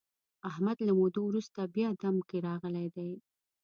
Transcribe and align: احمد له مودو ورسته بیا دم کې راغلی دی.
احمد 0.49 0.77
له 0.87 0.91
مودو 0.99 1.21
ورسته 1.27 1.61
بیا 1.75 1.89
دم 2.01 2.15
کې 2.29 2.37
راغلی 2.47 2.87
دی. 2.95 3.11